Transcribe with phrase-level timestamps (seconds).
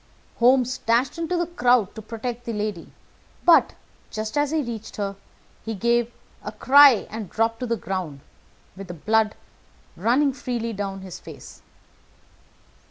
[0.37, 2.91] Holmes dashed into the crowd to protect the lady;
[3.45, 3.75] but,
[4.09, 5.15] just as he reached her,
[5.63, 6.11] he gave
[6.43, 8.21] a cry and dropped to the ground,
[8.75, 9.35] with the blood
[9.95, 11.61] running freely down his face.